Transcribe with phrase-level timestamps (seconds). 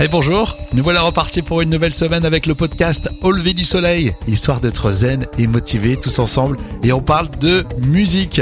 [0.00, 3.64] Allez bonjour, nous voilà repartis pour une nouvelle semaine avec le podcast Au lever du
[3.64, 6.56] soleil, histoire d'être zen et motivé tous ensemble.
[6.82, 8.40] Et on parle de musique.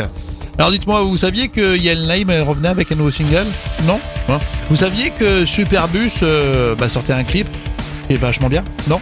[0.57, 3.45] Alors dites-moi, vous saviez que Yael Naïm elle revenait avec un nouveau single?
[3.89, 3.99] Non?
[4.29, 4.39] Hein?
[4.71, 7.49] Vous saviez que Superbus euh, bah, sortait un clip?
[8.07, 8.63] Qui est vachement bien.
[8.87, 9.01] Non?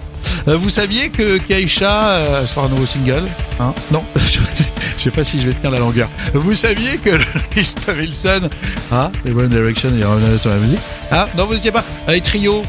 [0.48, 3.24] Euh, Vous saviez que Keisha euh, sort un nouveau single?
[3.60, 3.74] Hein?
[3.92, 4.02] Non?
[4.96, 6.08] Je sais pas si je vais tenir la longueur.
[6.34, 7.10] Vous saviez que
[7.50, 8.48] Christophe Wilson,
[8.90, 10.80] ah, les One Direction, il revenait sur la musique.
[11.10, 11.84] Ah, non, vous n'étiez pas.
[12.06, 12.62] Avec Trio,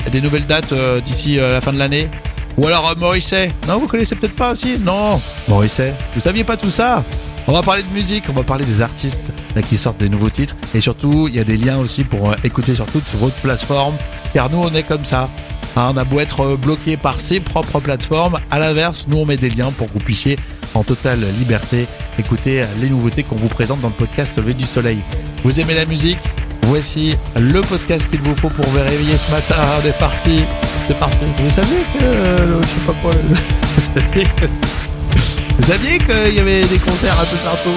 [0.00, 2.08] il y a des nouvelles dates euh, d'ici euh, la fin de l'année.
[2.56, 3.50] Ou alors euh, Morisset.
[3.66, 4.78] Non, vous connaissez peut-être pas aussi?
[4.78, 5.94] Non, Morisset.
[6.14, 7.04] Vous saviez pas tout ça?
[7.48, 9.26] On va parler de musique, on va parler des artistes
[9.68, 10.56] qui sortent des nouveaux titres.
[10.74, 13.96] Et surtout, il y a des liens aussi pour euh, écouter sur toutes vos plateformes.
[14.32, 15.28] Car nous, on est comme ça.
[15.76, 19.38] Hein, on a beau être bloqué par ses propres plateformes, à l'inverse, nous on met
[19.38, 20.38] des liens pour que vous puissiez
[20.74, 21.86] en totale liberté
[22.18, 25.00] écouter les nouveautés qu'on vous présente dans le podcast Levé du Soleil.
[25.44, 26.18] Vous aimez la musique?
[26.64, 29.56] Voici le podcast qu'il vous faut pour vous réveiller ce matin.
[29.82, 30.42] On est parti.
[30.86, 31.16] C'est parti.
[31.38, 33.12] Vous saviez que euh, je sais pas quoi.
[35.58, 37.70] vous saviez qu'il y avait des concerts un peu partout?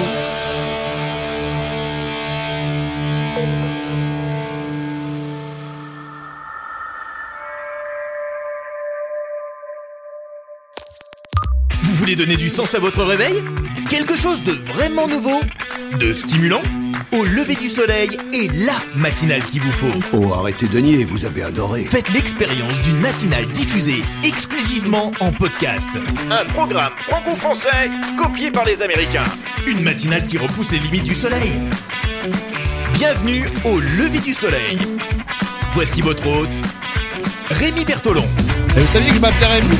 [12.16, 13.42] Voulez donner du sens à votre réveil
[13.90, 15.40] Quelque chose de vraiment nouveau
[15.98, 16.62] De stimulant
[17.12, 20.00] Au lever du soleil et la matinale qu'il vous faut.
[20.12, 21.86] Oh, arrêtez de nier, vous avez adoré.
[21.90, 25.90] Faites l'expérience d'une matinale diffusée exclusivement en podcast.
[26.30, 27.90] Un programme franco-français
[28.22, 29.24] copié par les Américains.
[29.66, 31.50] Une matinale qui repousse les limites du soleil.
[32.94, 34.78] Bienvenue au lever du soleil.
[35.72, 36.56] Voici votre hôte,
[37.50, 38.26] Rémi Bertolon.
[38.76, 39.76] Et vous saviez que je m'appelais Rémi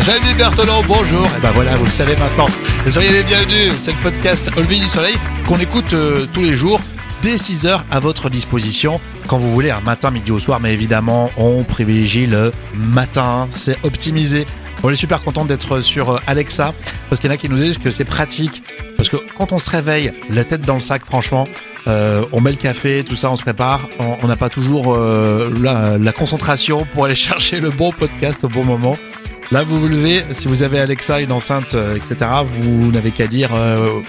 [0.00, 1.26] Rémi Berthelon, bonjour.
[1.36, 2.46] Et ben voilà, vous le savez maintenant.
[2.88, 3.74] Soyez les bienvenus.
[3.78, 5.14] C'est le podcast Au lever du soleil
[5.46, 6.80] qu'on écoute euh, tous les jours
[7.22, 10.60] dès 6h à votre disposition quand vous voulez, un matin, midi au soir.
[10.60, 13.48] Mais évidemment, on privilégie le matin.
[13.54, 14.46] C'est optimisé.
[14.82, 16.74] On est super content d'être sur euh, Alexa
[17.08, 18.62] parce qu'il y en a qui nous disent que c'est pratique.
[18.96, 21.48] Parce que quand on se réveille, la tête dans le sac, franchement,
[21.86, 23.88] euh, on met le café, tout ça, on se prépare.
[23.98, 28.44] On on n'a pas toujours euh, la, la concentration pour aller chercher le bon podcast
[28.44, 28.96] au bon moment.
[29.54, 33.28] Là, vous vous levez, si vous avez Alexa, une enceinte, euh, etc., vous n'avez qu'à
[33.28, 34.00] dire euh,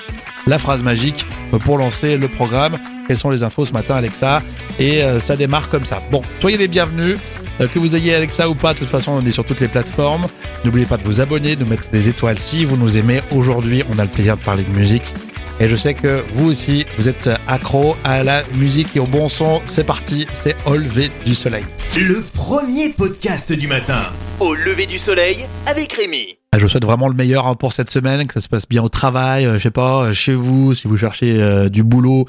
[0.48, 1.28] la phrase magique
[1.64, 2.80] pour lancer le programme.
[3.08, 4.42] Quelles sont les infos ce matin, Alexa?
[4.80, 6.02] Et euh, ça démarre comme ça.
[6.10, 7.18] Bon, soyez les bienvenus.
[7.62, 9.68] Euh, que vous ayez Alexa ou pas, de toute façon, on est sur toutes les
[9.68, 10.26] plateformes.
[10.64, 13.22] N'oubliez pas de vous abonner, de mettre des étoiles si vous nous aimez.
[13.30, 15.14] Aujourd'hui, on a le plaisir de parler de musique.
[15.60, 19.30] Et je sais que vous aussi, vous êtes accro à la musique et au bon
[19.30, 19.62] son.
[19.66, 21.66] C'est parti, c'est Au lever du soleil.
[21.98, 24.02] Le premier podcast du matin.
[24.42, 26.38] Au lever du soleil avec Rémi.
[26.52, 28.68] Ah, Je vous souhaite vraiment le meilleur hein, pour cette semaine, que ça se passe
[28.68, 31.84] bien au travail, euh, je sais pas, euh, chez vous, si vous cherchez euh, du
[31.84, 32.26] boulot,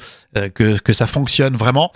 [0.53, 1.91] que, ça fonctionne vraiment.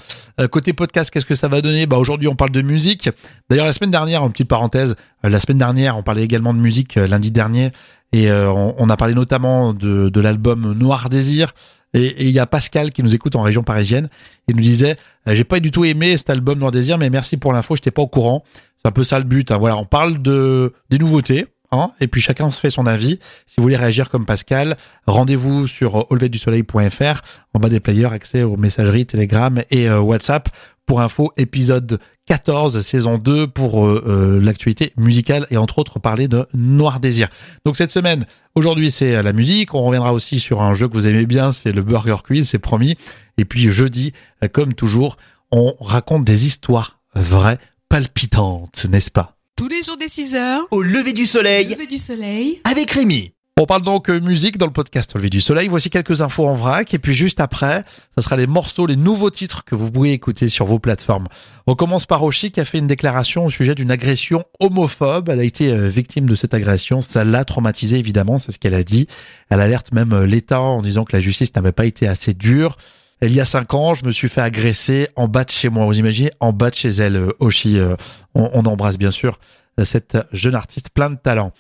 [0.50, 1.86] Côté podcast, qu'est-ce que ça va donner?
[1.86, 3.10] Bah aujourd'hui, on parle de musique.
[3.50, 6.96] D'ailleurs, la semaine dernière, une petite parenthèse, la semaine dernière, on parlait également de musique
[6.96, 7.72] lundi dernier,
[8.12, 11.54] et on, a parlé notamment de, de l'album Noir Désir.
[11.94, 14.10] Et il y a Pascal qui nous écoute en région parisienne.
[14.48, 14.96] Il nous disait,
[15.28, 17.92] euh, j'ai pas du tout aimé cet album Noir Désir, mais merci pour l'info, j'étais
[17.92, 18.44] pas au courant.
[18.82, 19.52] C'est un peu ça le but.
[19.52, 19.58] hein.
[19.58, 21.48] Voilà, on parle de des nouveautés.
[21.72, 23.20] Hein, et puis chacun se fait son avis.
[23.48, 24.76] Si vous voulez réagir comme Pascal,
[25.08, 27.22] rendez-vous sur auleverdusoleil.fr
[27.54, 30.50] en bas des players, accès aux messageries, Telegram et euh, WhatsApp
[30.86, 36.28] pour info épisode 14 saison 2 pour euh, euh, l'actualité musicale et entre autres parler
[36.28, 37.30] de Noir Désir.
[37.66, 40.94] Donc cette semaine, aujourd'hui c'est euh, la musique, on reviendra aussi sur un jeu que
[40.94, 42.98] vous aimez bien, c'est le Burger Quiz, c'est promis.
[43.38, 45.18] Et puis jeudi, euh, comme toujours,
[45.52, 47.58] on raconte des histoires vraies,
[47.90, 49.38] palpitantes, n'est-ce pas?
[49.62, 52.60] Tous les jours des 6 heures, Au lever du soleil lever du soleil.
[52.64, 53.32] avec Rémi.
[53.60, 55.68] On parle donc euh, musique dans le podcast Au lever du soleil.
[55.68, 56.92] Voici quelques infos en vrac.
[56.96, 57.84] Et puis juste après,
[58.18, 61.28] ça sera les morceaux, les nouveaux titres que vous pouvez écouter sur vos plateformes.
[61.68, 65.30] On commence par Oshi qui a fait une déclaration au sujet d'une agression homophobe.
[65.30, 67.04] Elle a été euh, victime de cette agression.
[67.04, 69.06] Ça l'a traumatisée évidemment, c'est ce qu'elle a dit.
[69.52, 72.78] Elle alerte même euh, l'État en disant que la justice n'avait pas été assez dure.
[73.24, 75.86] Il y a cinq ans, je me suis fait agresser en bas de chez moi.
[75.86, 77.78] Vous imaginez En bas de chez elle, euh, Oshi.
[77.78, 77.96] Euh,
[78.34, 79.40] On, on embrasse bien sûr
[79.80, 81.52] euh, cette jeune artiste plein de talent.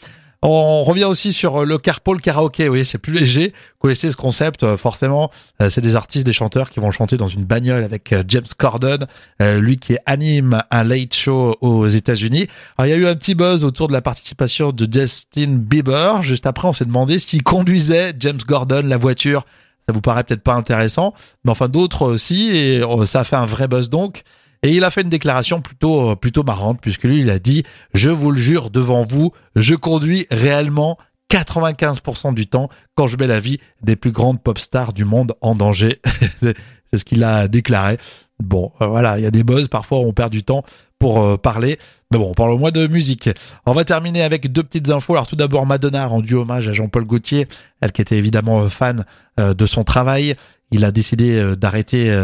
[0.44, 2.68] On revient aussi sur le carpool karaoké.
[2.68, 3.50] Oui, c'est plus léger.
[3.50, 5.30] Vous connaissez ce concept, euh, forcément.
[5.62, 8.42] Euh, C'est des artistes, des chanteurs qui vont chanter dans une bagnole avec euh, James
[8.57, 9.06] Corden,
[9.40, 12.48] euh, lui qui anime un late show aux États-Unis.
[12.80, 16.24] Alors, il y a eu un petit buzz autour de la participation de Justin Bieber.
[16.24, 19.46] Juste après, on s'est demandé s'il conduisait James Gordon la voiture.
[19.92, 23.36] Ça vous paraît peut-être pas intéressant, mais enfin d'autres aussi, et euh, ça a fait
[23.36, 24.24] un vrai buzz donc.
[24.64, 27.64] Et il a fait une déclaration plutôt euh, plutôt marrante puisque lui il a dit
[27.94, 30.98] je vous le jure devant vous je conduis réellement
[31.30, 35.34] 95% du temps quand je mets la vie des plus grandes pop stars du monde
[35.42, 36.00] en danger
[36.42, 36.56] c'est
[36.98, 37.98] ce qu'il a déclaré
[38.42, 40.64] Bon, euh, voilà, il y a des buzz, parfois on perd du temps
[41.00, 41.80] pour euh, parler.
[42.12, 43.30] Mais bon, parle moins de musique.
[43.66, 45.14] On va terminer avec deux petites infos.
[45.14, 47.48] Alors tout d'abord, Madonna a rendu hommage à Jean-Paul Gaultier,
[47.80, 49.06] elle qui était évidemment euh, fan
[49.38, 50.36] de son travail.
[50.72, 52.16] Il a décidé d'arrêter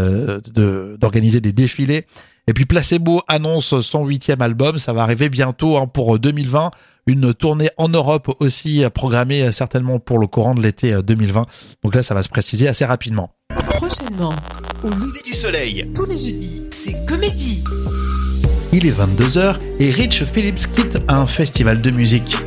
[0.53, 2.05] d'organiser des défilés.
[2.47, 4.77] Et puis Placebo annonce son huitième album.
[4.79, 6.71] Ça va arriver bientôt hein, pour euh, 2020.
[7.05, 11.43] Une tournée en Europe aussi programmée certainement pour le courant de l'été euh, 2020.
[11.83, 13.31] Donc là, ça va se préciser assez rapidement.
[13.65, 14.33] Prochainement,
[14.83, 17.63] Au lever du soleil, tous les jeudis, c'est comédie.
[18.71, 22.37] Il est 22h et Rich Phillips quitte un festival de musique.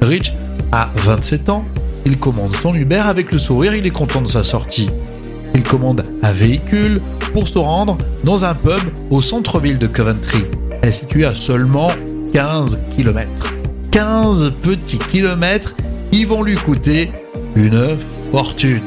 [0.00, 0.32] Rich
[0.72, 1.64] a 27 ans,
[2.04, 4.88] il commande son Uber avec le sourire, il est content de sa sortie.
[5.54, 7.00] Il commande un véhicule
[7.32, 8.80] pour se rendre dans un pub
[9.10, 10.44] au centre-ville de Coventry.
[10.82, 11.90] Elle est située à seulement
[12.32, 13.54] 15 km.
[13.92, 15.74] 15 petits kilomètres
[16.10, 17.10] qui vont lui coûter
[17.54, 17.96] une
[18.32, 18.82] fortune.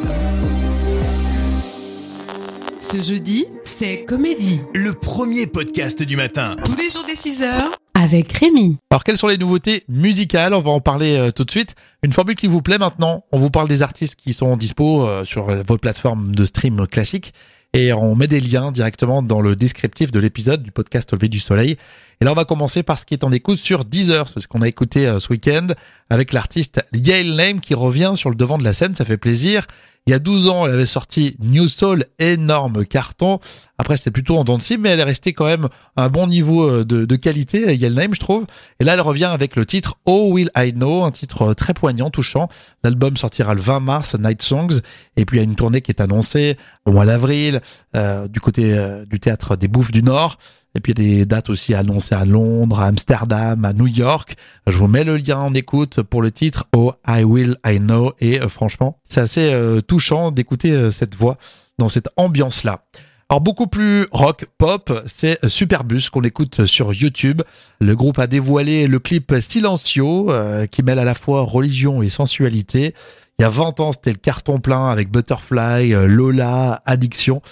[2.92, 4.62] Ce jeudi, c'est comédie.
[4.74, 6.56] le premier podcast du matin.
[6.66, 8.80] Tous les jours des 6h avec Rémi.
[8.90, 10.56] Alors quelles sont les nouveautés musicales?
[10.56, 11.76] On va en parler euh, tout de suite.
[12.02, 13.26] Une formule qui vous plaît maintenant.
[13.32, 17.32] On vous parle des artistes qui sont dispo euh, sur vos plateformes de stream classiques
[17.74, 21.30] et on met des liens directement dans le descriptif de l'épisode du podcast Au lever
[21.30, 21.78] du soleil.
[22.20, 24.48] Et là on va commencer par ce qui est en écoute sur Deezer, c'est ce
[24.48, 25.68] qu'on a écouté euh, ce week-end
[26.10, 29.68] avec l'artiste Yale Name qui revient sur le devant de la scène, ça fait plaisir.
[30.07, 33.40] Il y a 12 ans, elle avait sorti New Soul, énorme carton.
[33.78, 36.68] Après, c'était plutôt en dents mais elle est restée quand même à un bon niveau
[36.68, 38.46] euh, de, de qualité, Yale Name, je trouve.
[38.80, 41.74] Et là, elle revient avec le titre Oh Will I Know, un titre euh, très
[41.74, 42.50] poignant, touchant.
[42.84, 44.80] L'album sortira le 20 mars, Night Songs.
[45.16, 47.62] Et puis, il y a une tournée qui est annoncée au mois d'avril,
[47.95, 50.38] euh, du côté euh, du théâtre des Bouffes du Nord.
[50.75, 53.88] Et puis, il y a des dates aussi annoncées à Londres, à Amsterdam, à New
[53.88, 54.36] York.
[54.68, 58.13] Je vous mets le lien en écoute pour le titre Oh I Will I Know.
[58.19, 61.38] Et euh, franchement, c'est assez euh, touchant d'écouter euh, cette voix
[61.80, 62.83] dans cette ambiance-là.
[63.31, 67.44] Alors beaucoup plus rock, pop, c'est Superbus qu'on écoute sur YouTube.
[67.80, 72.10] Le groupe a dévoilé le clip Silencio euh, qui mêle à la fois religion et
[72.10, 72.95] sensualité.
[73.38, 77.44] Il y a 20 ans, c'était le carton plein avec Butterfly, Lola, Addiction.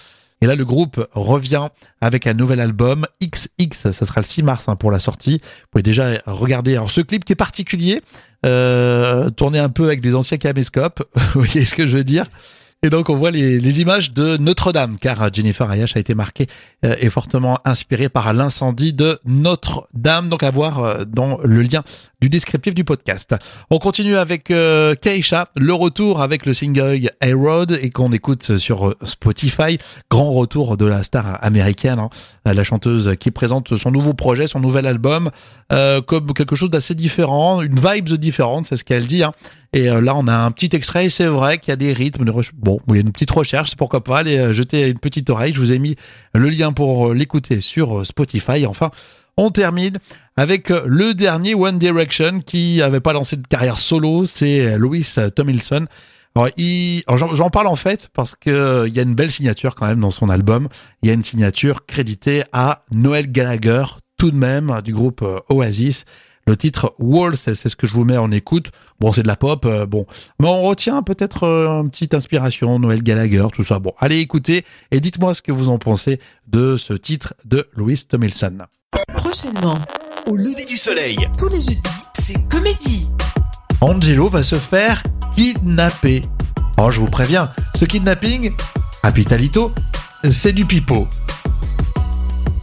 [0.42, 1.68] Et là, le groupe revient
[2.00, 5.38] avec un nouvel album, XX, ça sera le 6 mars hein, pour la sortie.
[5.42, 8.02] Vous pouvez déjà regarder alors, ce clip qui est particulier,
[8.46, 11.04] euh, tourné un peu avec des anciens caméscopes,
[11.34, 12.28] vous voyez ce que je veux dire?
[12.84, 16.46] Et donc on voit les, les images de Notre-Dame, car Jennifer Ayash a été marquée
[16.86, 20.30] euh, et fortement inspirée par l'incendie de Notre-Dame.
[20.30, 21.84] Donc à voir euh, dans le lien
[22.22, 23.36] du descriptif du podcast.
[23.70, 28.96] On continue avec euh, Keisha, le retour avec le single A-Road et qu'on écoute sur
[29.04, 29.78] Spotify.
[30.10, 32.10] Grand retour de la star américaine, hein,
[32.46, 35.30] la chanteuse qui présente son nouveau projet, son nouvel album,
[35.72, 39.24] euh, comme quelque chose d'assez différent, une vibes différente, c'est ce qu'elle dit.
[39.24, 39.32] Hein.
[39.74, 41.10] Et euh, là, on a un petit extrait.
[41.10, 42.26] C'est vrai qu'il y a des rythmes.
[42.56, 43.76] Bon, il y a une petite recherche.
[43.76, 45.54] Pourquoi pas aller euh, jeter une petite oreille.
[45.54, 45.96] Je vous ai mis
[46.34, 48.66] le lien pour euh, l'écouter sur Spotify.
[48.66, 48.92] Enfin,
[49.38, 49.98] on termine
[50.36, 54.26] avec euh, le dernier One Direction qui avait pas lancé de carrière solo.
[54.26, 55.06] C'est Louis
[55.36, 55.86] Tomlinson.
[56.36, 60.12] J'en parle en fait parce que euh, y a une belle signature quand même dans
[60.12, 60.68] son album.
[61.02, 63.86] Il y a une signature créditée à Noël Gallagher,
[64.18, 66.06] tout de même, du groupe euh, Oasis.
[66.46, 68.72] Le titre Wall, c'est ce que je vous mets en écoute.
[69.02, 70.06] Bon, c'est de la pop, bon.
[70.40, 73.80] Mais on retient peut-être une petite inspiration, Noël Gallagher, tout ça.
[73.80, 77.98] Bon, allez écouter et dites-moi ce que vous en pensez de ce titre de Louis
[78.08, 78.60] Tomlinson.
[79.14, 79.80] Prochainement,
[80.28, 81.82] Au lever du soleil, tous les jeudis,
[82.14, 83.10] c'est comédie.
[83.80, 85.02] Angelo va se faire
[85.36, 86.22] kidnapper.
[86.78, 88.52] Oh, je vous préviens, ce kidnapping,
[89.04, 89.74] à Pitalito,
[90.30, 91.08] c'est du pipeau.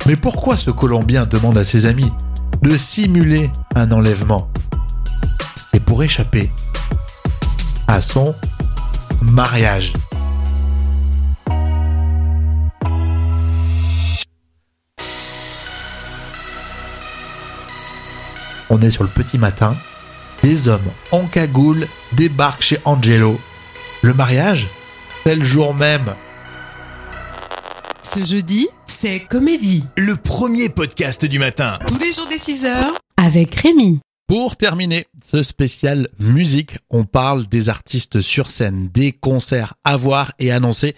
[0.07, 2.13] Mais pourquoi ce Colombien demande à ses amis
[2.63, 4.51] de simuler un enlèvement?
[5.73, 6.51] C'est pour échapper
[7.89, 8.35] à son
[9.23, 9.95] mariage.
[18.77, 19.77] On est sur le petit matin.
[20.43, 23.39] Des hommes en cagoule débarquent chez Angelo.
[24.03, 24.67] Le mariage
[25.23, 26.17] C'est le jour même.
[28.03, 29.85] Ce jeudi, c'est comédie.
[29.97, 31.79] le premier podcast du matin.
[31.87, 34.01] Tous les jours des 6h avec Rémi.
[34.27, 40.33] Pour terminer ce spécial musique, on parle des artistes sur scène, des concerts à voir
[40.41, 40.97] et annoncer,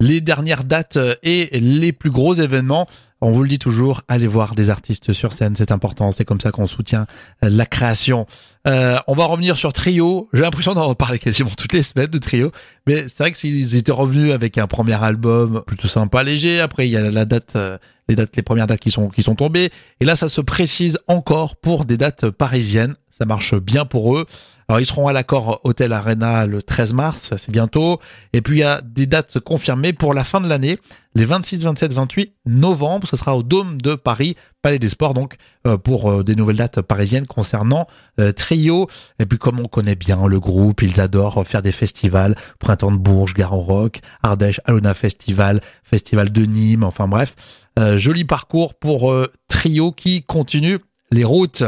[0.00, 2.88] les dernières dates et les plus gros événements.
[3.20, 6.40] On vous le dit toujours, allez voir des artistes sur scène, c'est important, c'est comme
[6.40, 7.06] ça qu'on soutient
[7.44, 8.26] euh, la création.
[8.68, 10.28] Euh, on va revenir sur Trio.
[10.32, 12.52] J'ai l'impression d'en parler quasiment toutes les semaines de Trio,
[12.86, 16.60] mais c'est vrai que s'ils étaient revenus avec un premier album plutôt sympa, léger.
[16.60, 17.76] Après, il y a la date, euh,
[18.08, 19.70] les dates, les premières dates qui sont qui sont tombées.
[20.00, 22.94] Et là, ça se précise encore pour des dates parisiennes.
[23.10, 24.26] ça marche bien pour eux.
[24.70, 28.00] Alors ils seront à l'accord Hôtel Arena le 13 mars, c'est bientôt.
[28.34, 30.78] Et puis il y a des dates confirmées pour la fin de l'année,
[31.14, 33.08] les 26, 27, 28 novembre.
[33.08, 36.56] Ce sera au Dôme de Paris, Palais des Sports, donc euh, pour euh, des nouvelles
[36.56, 37.86] dates parisiennes concernant
[38.20, 38.88] euh, Trio.
[39.18, 42.98] Et puis comme on connaît bien le groupe, ils adorent faire des festivals, Printemps de
[42.98, 47.34] Bourges, Garon Rock, Ardèche, Alona Festival, Festival de Nîmes, enfin bref.
[47.94, 49.14] joli parcours pour
[49.48, 50.78] Trio qui continue
[51.10, 51.62] les routes.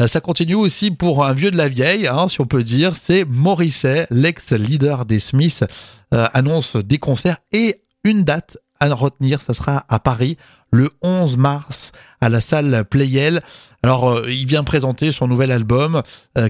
[0.00, 2.96] Euh, ça continue aussi pour un vieux de la vieille, hein, si on peut dire.
[2.96, 5.64] C'est Morisset, l'ex-leader des Smiths,
[6.12, 9.40] euh, annonce des concerts et une date à retenir.
[9.40, 10.36] Ça sera à Paris
[10.74, 13.42] le 11 mars à la salle Playel.
[13.82, 16.02] Alors, euh, il vient présenter son nouvel album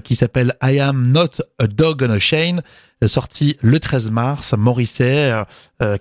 [0.03, 2.61] qui s'appelle I Am Not a Dog on a Chain,
[3.05, 4.53] sorti le 13 mars.
[4.57, 5.33] Morisset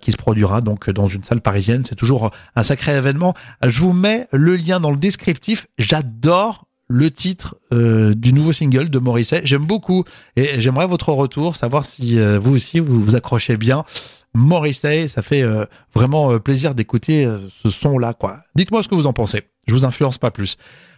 [0.00, 1.85] qui se produira donc dans une salle parisienne.
[1.87, 3.35] C'est toujours un sacré événement.
[3.62, 5.66] Je vous mets le lien dans le descriptif.
[5.78, 9.43] J'adore le titre euh, du nouveau single de Morisset.
[9.45, 10.04] J'aime beaucoup
[10.37, 13.85] et j'aimerais votre retour, savoir si euh, vous aussi vous vous accrochez bien.
[14.34, 15.64] Morisset, ça fait euh,
[15.94, 17.28] vraiment plaisir d'écouter
[17.62, 18.38] ce son-là, quoi.
[18.54, 19.44] Dites-moi ce que vous en pensez.
[19.66, 20.56] Je vous influence pas plus.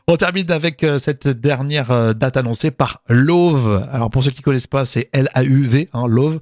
[0.09, 3.89] On termine avec cette dernière date annoncée par Love.
[3.93, 6.39] Alors pour ceux qui connaissent pas, c'est L-A-U-V, hein, Love,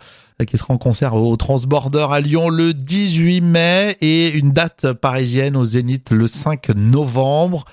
[0.46, 5.56] qui sera en concert au Transborder à Lyon le 18 mai et une date parisienne
[5.56, 7.64] au Zénith le 5 novembre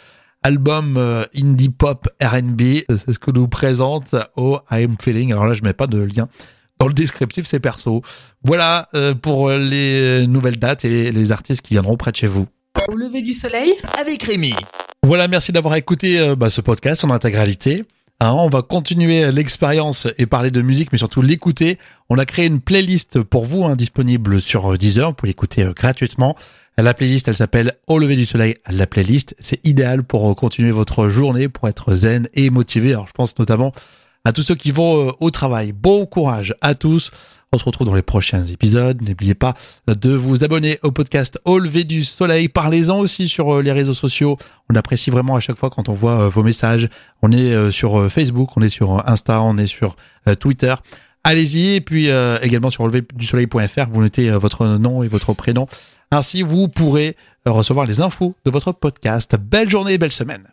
[0.44, 2.62] album euh, indie pop R&B.
[2.90, 5.32] C'est ce que nous présente au I'm Feeling.
[5.32, 6.28] Alors là, je mets pas de lien
[6.82, 8.02] dans le descriptif, c'est perso.
[8.44, 12.48] Voilà euh, pour les nouvelles dates et les artistes qui viendront près de chez vous.
[12.88, 14.56] Au lever du soleil Avec Rémi.
[15.06, 17.86] Voilà, merci d'avoir écouté euh, bah, ce podcast en intégralité.
[18.20, 21.78] Hein, on va continuer l'expérience et parler de musique, mais surtout l'écouter.
[22.10, 25.10] On a créé une playlist pour vous, hein, disponible sur Deezer.
[25.10, 26.36] Vous pouvez l'écouter gratuitement.
[26.80, 28.56] La playlist, elle s'appelle Au lever du soleil.
[28.68, 32.94] La playlist, c'est idéal pour continuer votre journée, pour être zen et motivé.
[32.94, 33.72] Alors, je pense notamment
[34.26, 35.72] à tous ceux qui vont euh, au travail.
[35.72, 37.12] Bon courage à tous.
[37.54, 39.02] On se retrouve dans les prochains épisodes.
[39.02, 39.54] N'oubliez pas
[39.88, 42.48] de vous abonner au podcast Au lever du soleil.
[42.48, 44.38] Parlez-en aussi sur euh, les réseaux sociaux.
[44.70, 46.88] On apprécie vraiment à chaque fois quand on voit euh, vos messages.
[47.22, 49.96] On est sur Facebook, on est sur Insta, on est sur
[50.40, 50.74] Twitter.
[51.24, 51.76] Allez-y.
[51.76, 52.08] Et puis
[52.42, 55.68] également sur soleil.fr, vous notez votre nom et votre prénom
[56.12, 59.36] ainsi, vous pourrez recevoir les infos de votre podcast.
[59.38, 60.52] Belle journée belle semaine.